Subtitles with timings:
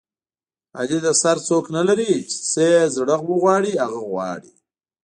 [0.79, 4.53] علي د سر څوک نه لري چې څه یې زړه و غواړي هغه غواړي.